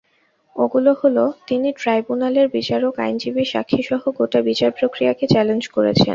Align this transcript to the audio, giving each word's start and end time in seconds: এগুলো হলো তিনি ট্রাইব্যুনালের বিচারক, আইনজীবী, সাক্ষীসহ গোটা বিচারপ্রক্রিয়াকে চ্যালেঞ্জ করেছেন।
এগুলো 0.55 0.91
হলো 1.01 1.23
তিনি 1.47 1.69
ট্রাইব্যুনালের 1.81 2.47
বিচারক, 2.49 2.93
আইনজীবী, 2.99 3.43
সাক্ষীসহ 3.53 4.01
গোটা 4.17 4.39
বিচারপ্রক্রিয়াকে 4.41 5.25
চ্যালেঞ্জ 5.27 5.63
করেছেন। 5.67 6.09